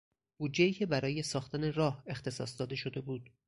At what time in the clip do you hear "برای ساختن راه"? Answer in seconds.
0.85-2.03